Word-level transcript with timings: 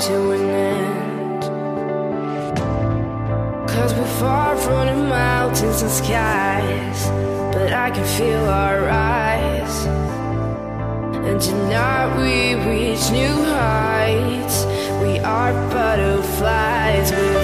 to 0.00 0.30
an 0.30 0.48
end. 0.48 1.42
Cause 3.68 3.92
we're 3.94 4.18
far 4.20 4.56
from 4.56 4.86
the 4.86 4.94
mountains 4.94 5.82
and 5.82 5.90
skies, 5.90 7.08
but 7.52 7.72
I 7.72 7.90
can 7.90 8.04
feel 8.16 8.44
our 8.44 8.82
rise. 8.82 9.86
And 11.26 11.40
tonight 11.40 12.16
we 12.16 12.54
reach 12.70 13.10
new 13.10 13.42
heights. 13.44 14.66
We 15.02 15.18
are 15.18 15.52
butterflies. 15.70 17.10
We'll 17.10 17.37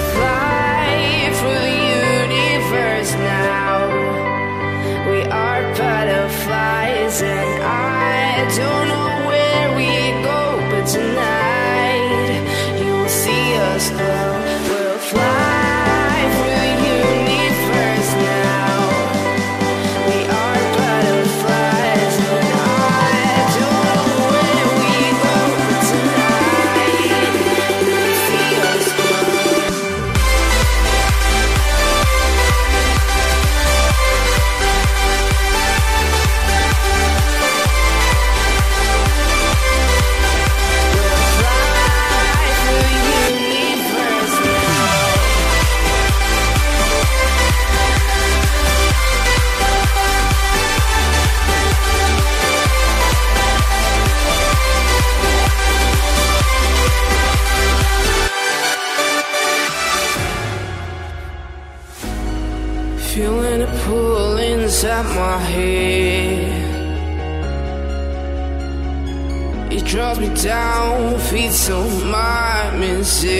draws 69.95 70.19
me 70.19 70.27
down, 70.43 71.17
feeds 71.19 71.69
on 71.69 72.11
my 72.11 72.69
mistake. 72.77 73.31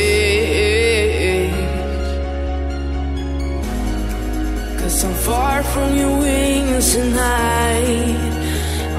Cause 4.80 5.04
I'm 5.04 5.14
far 5.16 5.64
from 5.64 5.98
your 5.98 6.18
wings 6.18 6.94
tonight. 6.94 8.32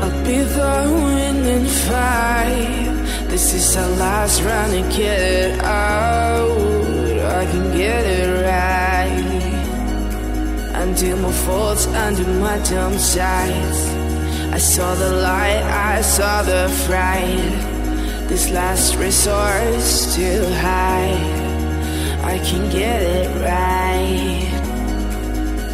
I'll 0.03 0.25
be 0.27 0.39
the 0.59 0.77
wind 1.03 1.47
and 1.57 1.69
fight. 1.89 3.29
This 3.31 3.55
is 3.55 3.75
our 3.75 3.89
last 4.05 4.43
run 4.43 4.71
to 4.73 4.83
get 4.95 5.19
it 5.19 5.59
out. 5.65 6.51
I 7.41 7.47
can 7.53 7.75
get 7.75 8.05
it 8.05 8.29
right. 8.51 9.33
Until 10.83 11.17
my 11.17 11.33
faults 11.33 11.87
under 11.87 12.29
my 12.39 12.59
dumb 12.69 12.99
sides. 12.99 14.06
I 14.53 14.59
saw 14.59 14.95
the 14.95 15.13
light, 15.13 15.63
I 15.63 16.01
saw 16.01 16.43
the 16.43 16.69
fright. 16.87 17.75
This 18.29 18.51
last 18.51 18.97
resort 18.97 19.81
still 19.81 20.51
high. 20.55 21.15
I 22.23 22.39
can 22.39 22.71
get 22.71 23.03
it 23.03 23.29
right. 23.41 24.51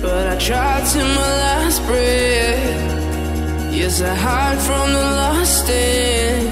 But 0.02 0.26
I 0.28 0.36
tried 0.38 0.84
to 0.92 0.98
my 0.98 1.30
last 1.44 1.80
breath. 1.86 2.92
Yes, 3.72 4.02
I 4.02 4.14
hide 4.14 4.58
from 4.58 4.92
the 4.92 5.06
lost 5.20 5.68
end. 5.70 6.50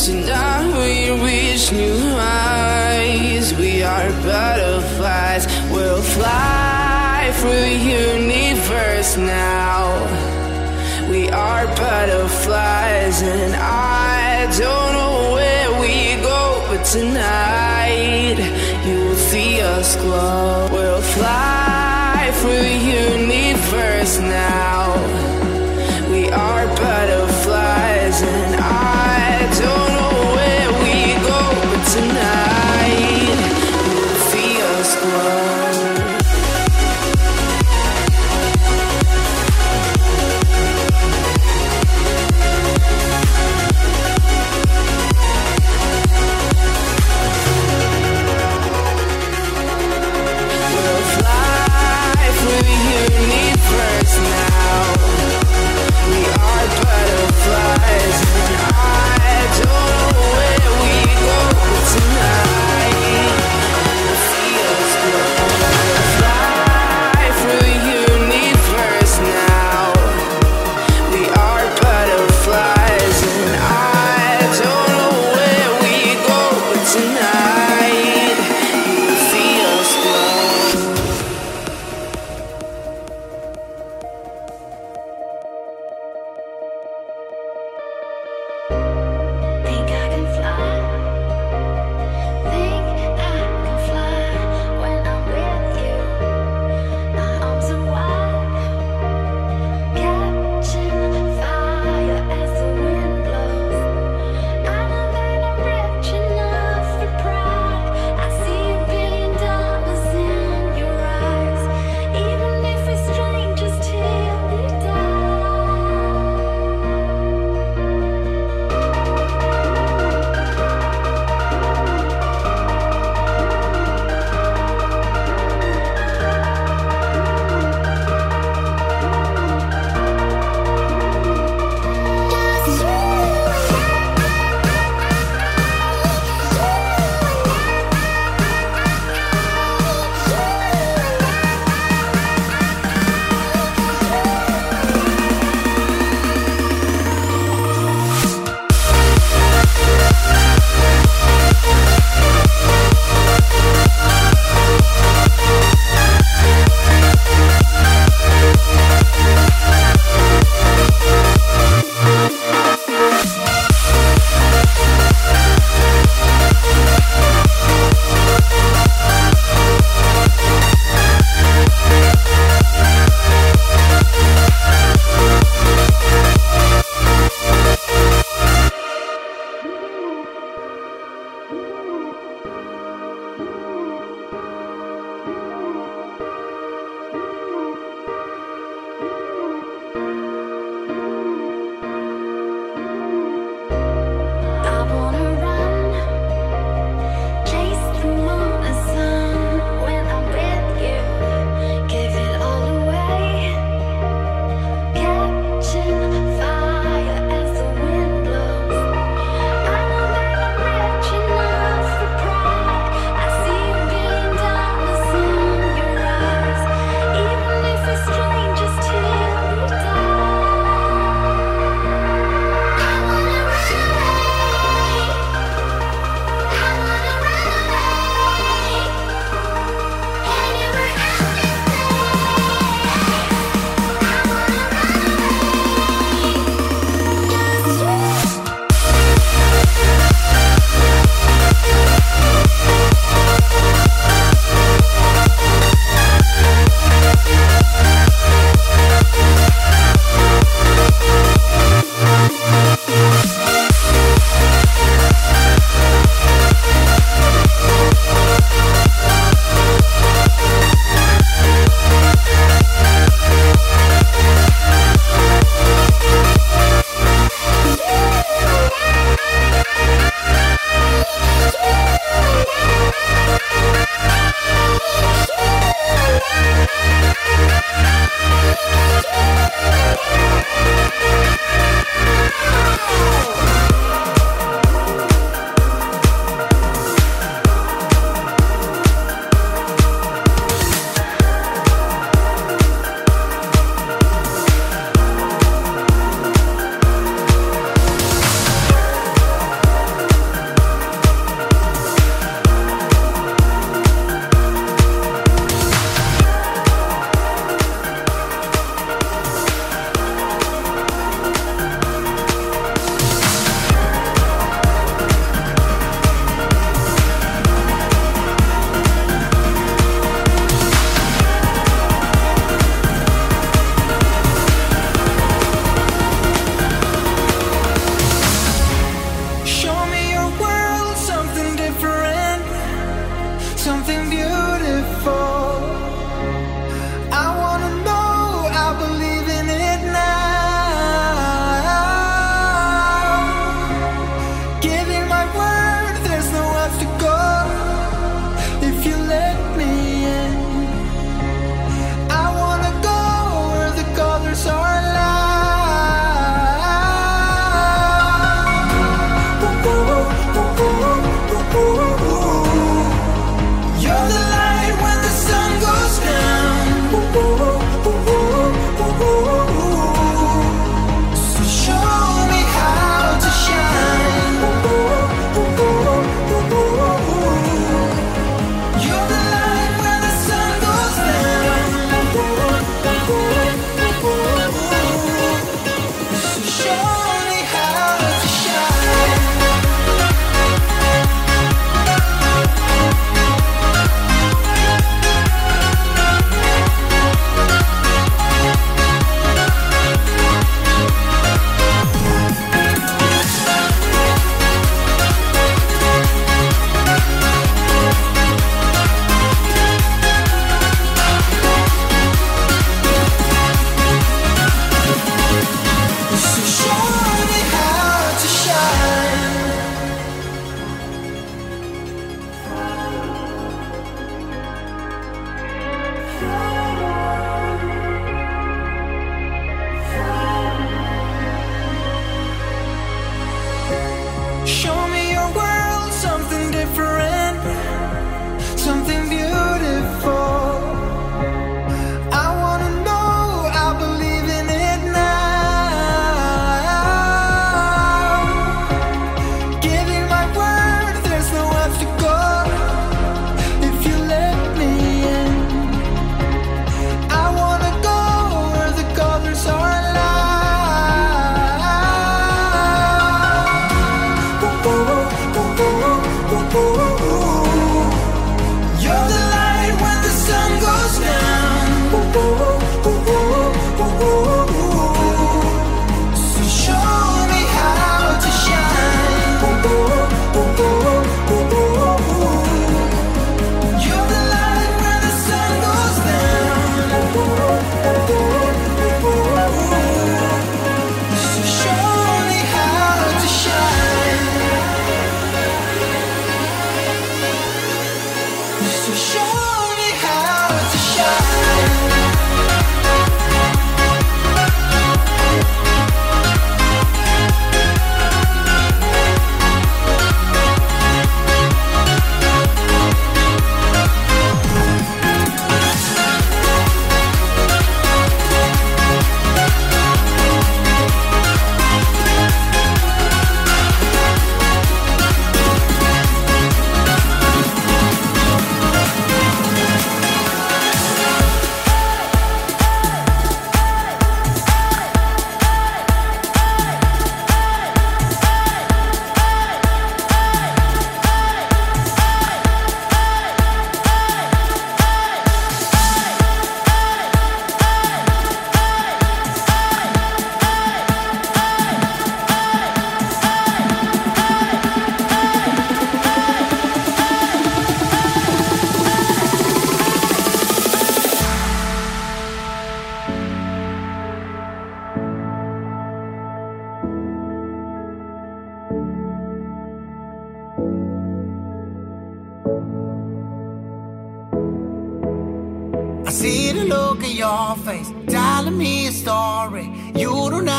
Tonight 0.00 0.66
we 0.80 1.10
reach 1.24 1.70
new 1.70 1.98
heights. 2.18 3.52
We 3.52 3.82
are 3.82 4.10
butterflies. 4.22 5.46
We'll 5.70 6.02
fly 6.02 7.30
through 7.36 7.50
the 7.50 7.76
universe 7.76 9.16
now. 9.16 10.31
We 11.12 11.28
are 11.28 11.66
butterflies, 11.66 13.20
and 13.20 13.54
I 13.54 14.46
don't 14.58 14.92
know 14.94 15.32
where 15.34 15.70
we 15.78 16.16
go, 16.22 16.64
but 16.70 16.86
tonight 16.86 18.38
you 18.86 18.98
will 19.08 19.16
see 19.16 19.60
us 19.60 19.94
glow. 19.96 20.70
We'll 20.72 21.02
fly 21.02 21.61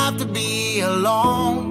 Have 0.03 0.17
to 0.17 0.25
be 0.25 0.81
alone. 0.81 1.63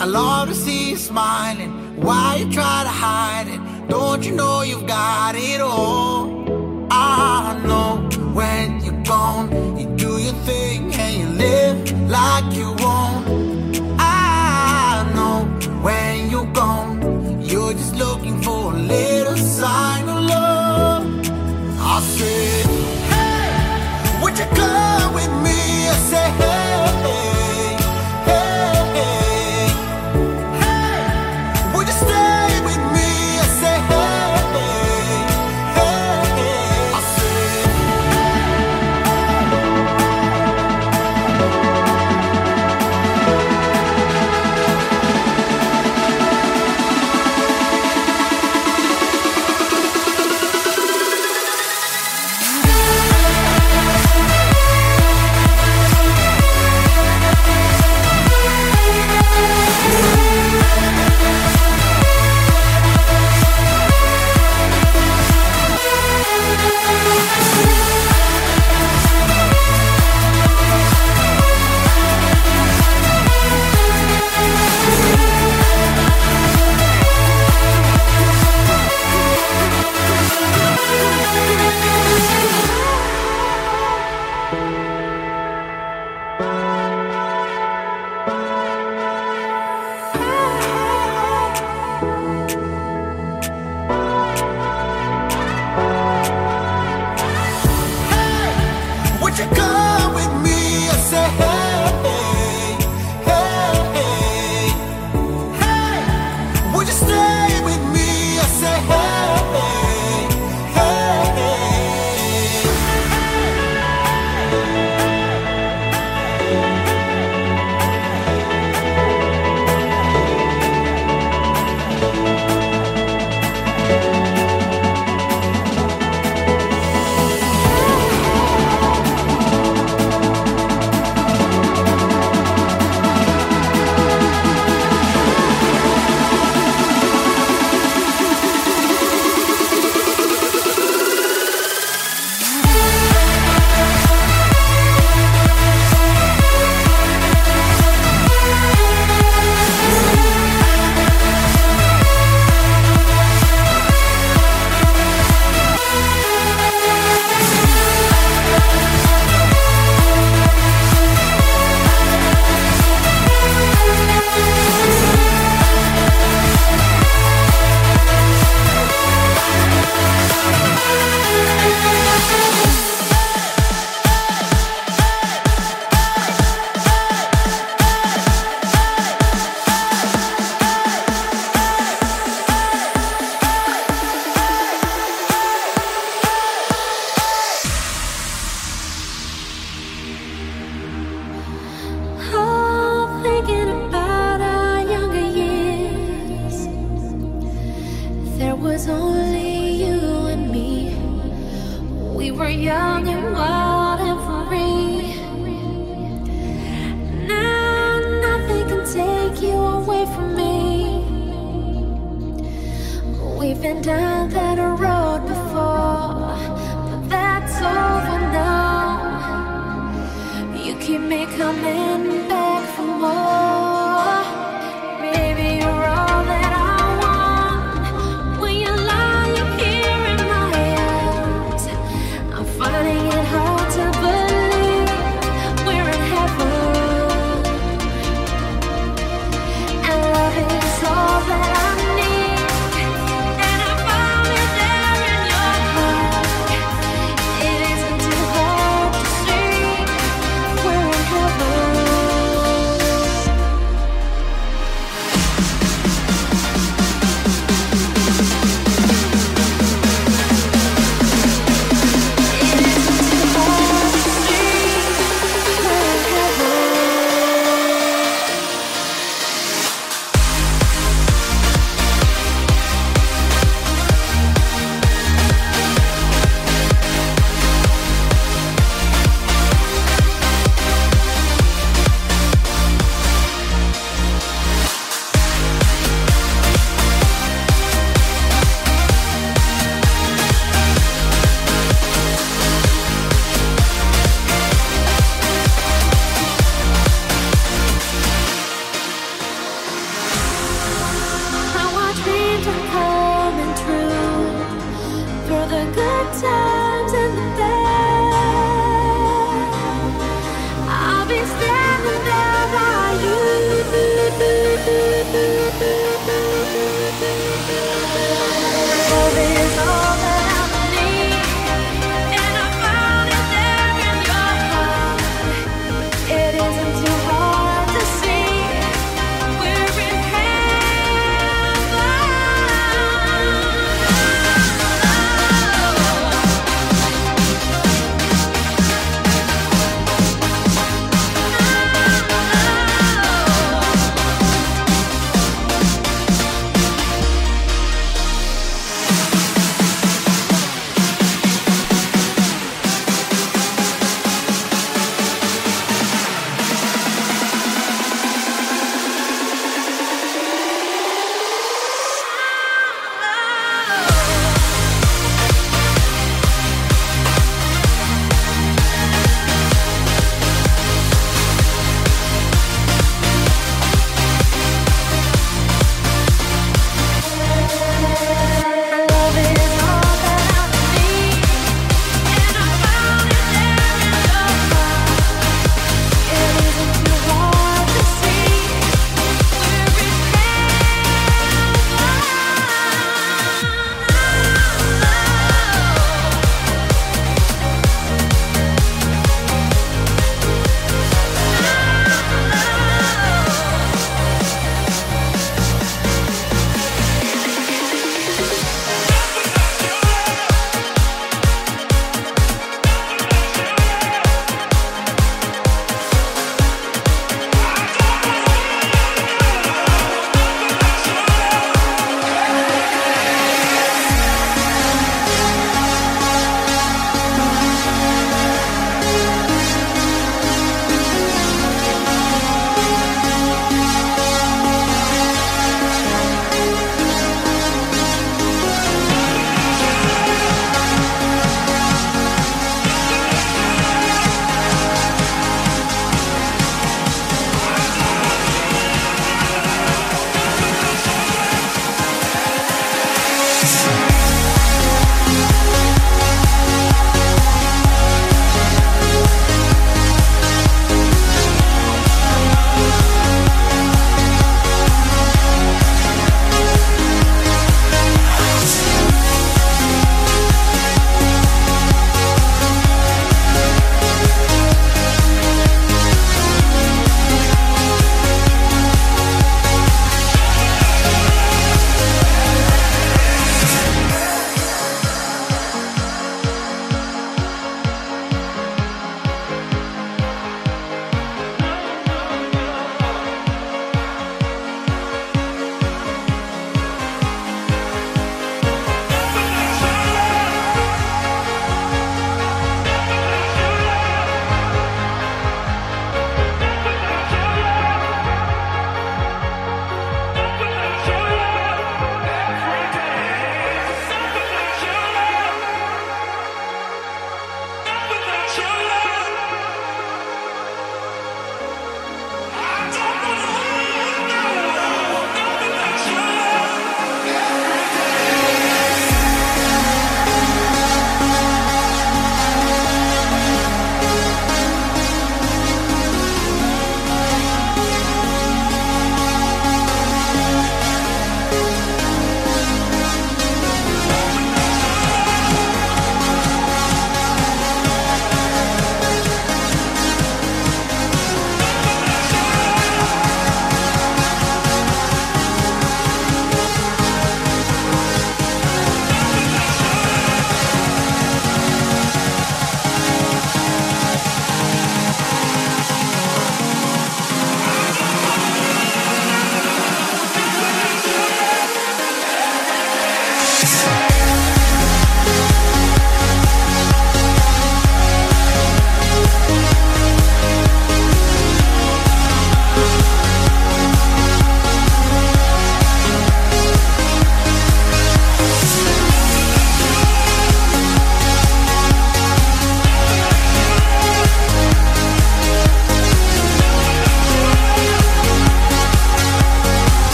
I 0.00 0.06
love 0.06 0.48
to 0.48 0.54
see 0.56 0.90
you 0.90 0.96
smiling. 0.96 1.70
Why 2.06 2.38
you 2.40 2.50
try 2.50 2.82
to 2.82 2.88
hide 2.88 3.46
it? 3.46 3.60
Don't 3.88 4.24
you 4.26 4.32
know 4.32 4.62
you've 4.62 4.88
got 4.88 5.36
it 5.36 5.60
all? 5.60 6.88
I 6.90 7.62
know 7.64 8.08
when 8.34 8.84
you're 8.84 9.04
gone, 9.04 9.78
you 9.78 9.86
do 9.94 10.18
your 10.18 10.34
thing 10.48 10.92
and 10.94 11.16
you 11.20 11.28
live 11.46 11.78
like 12.10 12.52
you 12.52 12.74
won't. 12.84 13.78
I 14.00 15.08
know 15.14 15.44
when 15.86 16.28
you're 16.28 16.52
gone, 16.52 17.40
you're 17.40 17.72
just 17.72 17.94
looking 17.94 18.42
for 18.42 18.72
a 18.74 18.76
little 18.76 19.36
sign 19.36 20.08
of 20.08 20.24
love. 20.24 21.04
I 21.78 22.00
said, 22.00 22.66
Hey, 23.12 24.20
would 24.20 24.36
you 24.36 24.46
come 24.60 25.14
with 25.14 25.32
me? 25.46 25.88
I 25.88 25.96
said, 26.10 26.32
Hey. 26.42 26.65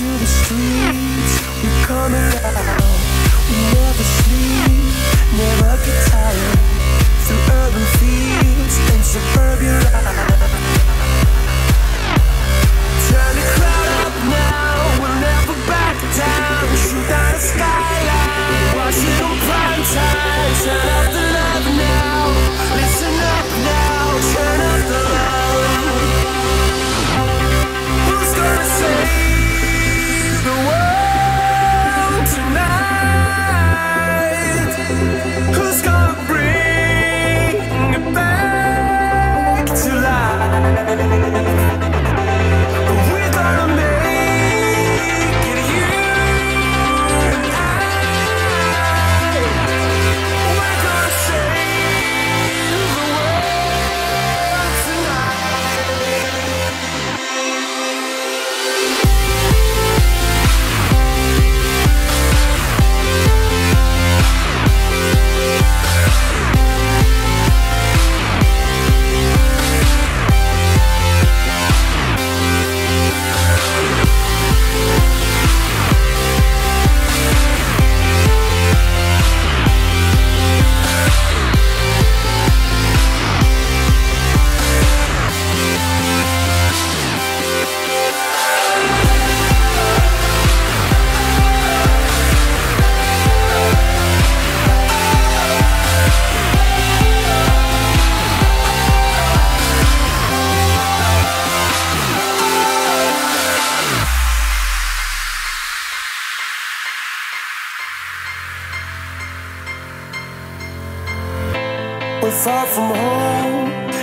to 0.00 0.06
the 0.06 0.24
streets, 0.24 1.34
we. 1.60 2.32
We 3.52 3.56
never 3.76 4.06
sleep, 4.16 4.96
never 5.36 5.76
get 5.84 6.08
tired. 6.08 6.58
Through 7.28 7.52
urban 7.52 7.84
fields 8.00 8.76
and 8.94 9.04
suburbia. 9.04 9.99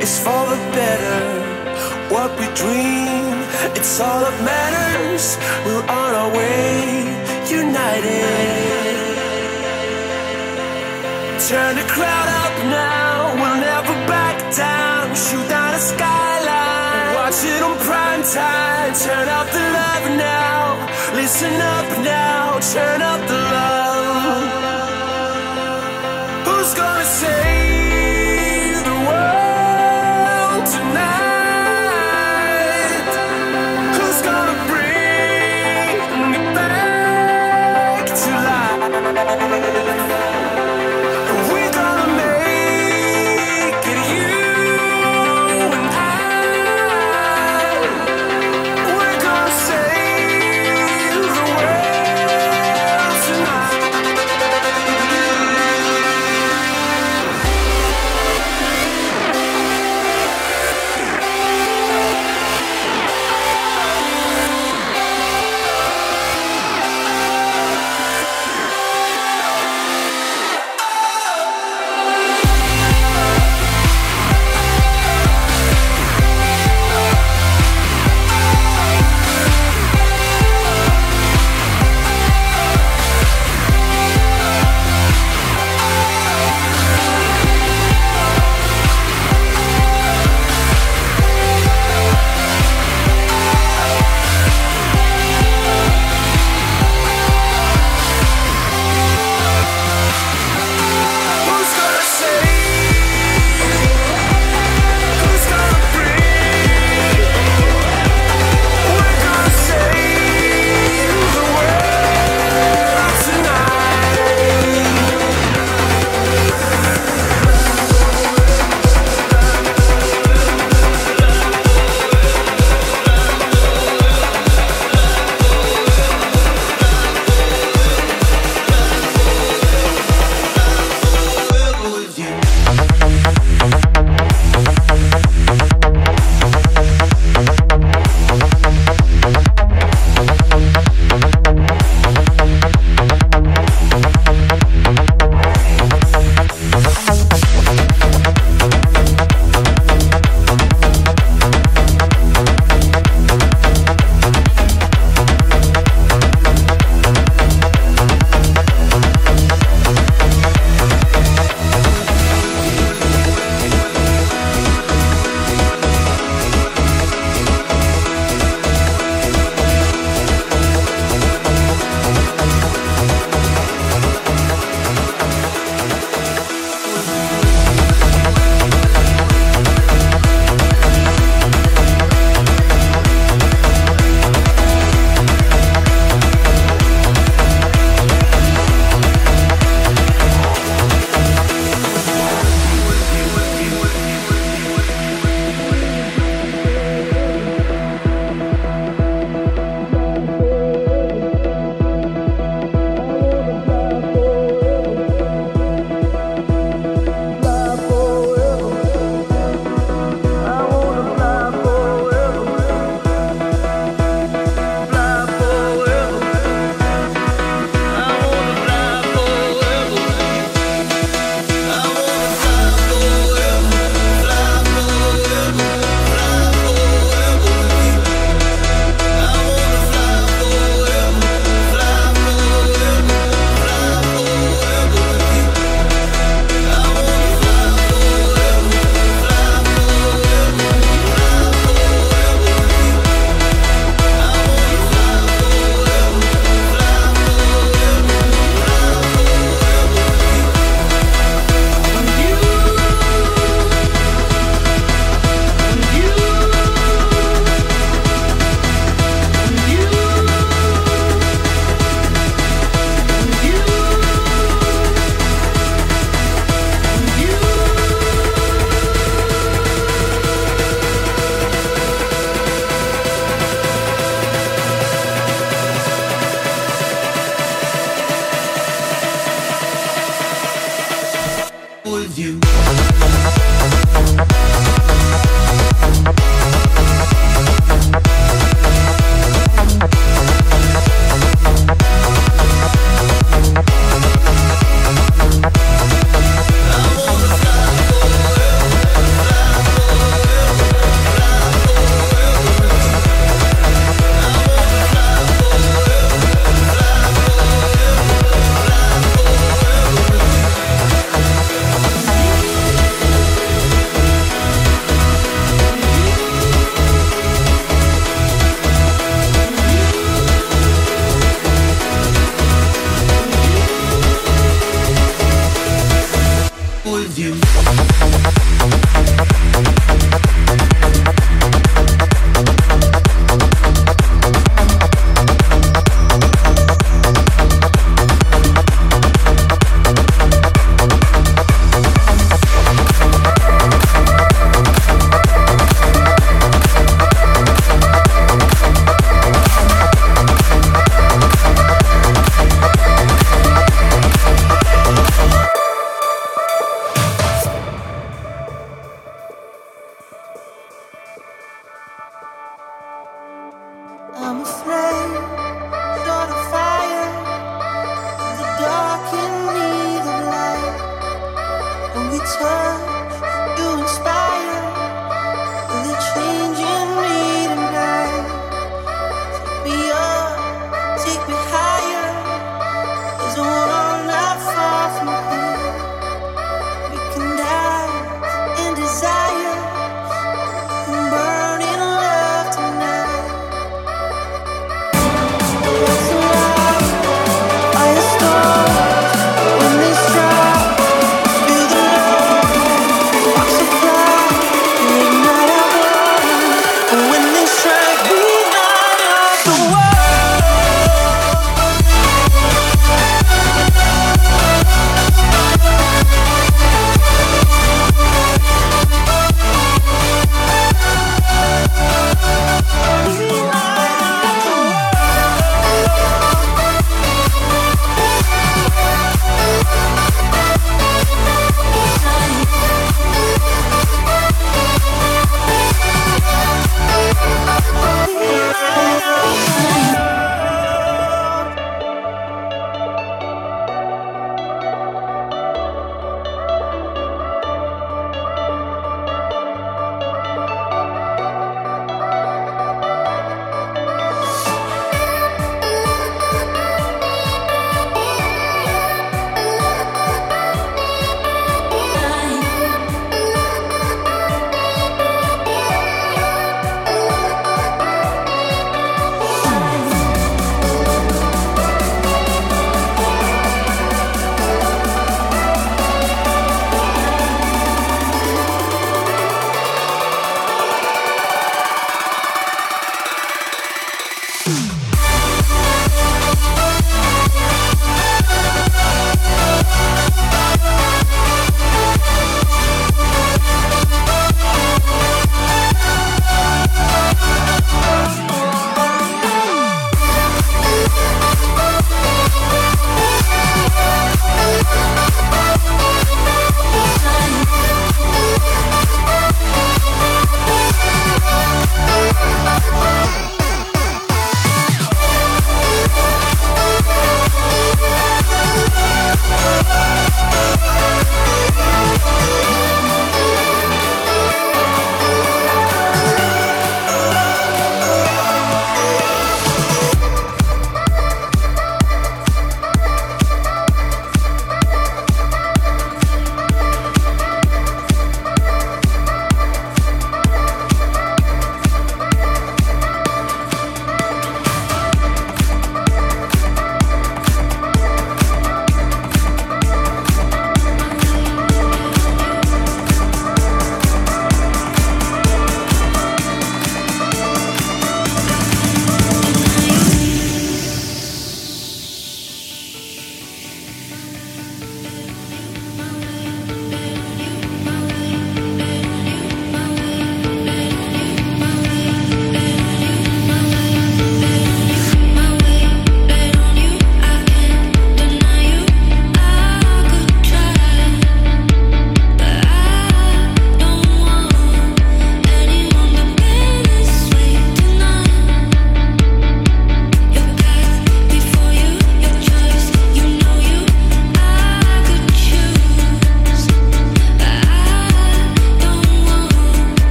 Is 0.00 0.18
for 0.18 0.42
the 0.52 0.56
better. 0.72 1.20
What 2.08 2.30
we 2.38 2.46
dream, 2.54 3.36
it's 3.78 4.00
all 4.00 4.20
that 4.24 4.36
matters. 4.42 5.38
We're 5.64 5.86
on 5.86 6.10
our 6.20 6.30
way, 6.34 7.06
united. 7.46 8.80
Turn 11.48 11.76
the 11.76 11.86
crowd 11.94 12.28
up 12.44 12.54
now, 12.66 13.34
we'll 13.40 13.60
never 13.60 13.94
back 14.06 14.36
down. 14.56 15.14
Shoot 15.14 15.46
down 15.48 15.74
a 15.74 15.78
skyline, 15.78 17.14
watch 17.16 17.40
it 17.44 17.62
on 17.62 17.76
prime 17.88 18.22
time. 18.22 18.92
Turn 18.94 19.28
up 19.28 19.46
the 19.56 19.64
love 19.78 20.06
now, 20.16 20.58
listen 21.14 21.54
up 21.76 21.88
now, 22.02 22.58
turn 22.74 23.02
up 23.02 23.20
the 23.28 23.40
love. 23.54 24.44
Who's 26.46 26.72
gonna 26.74 27.04
save 27.04 27.39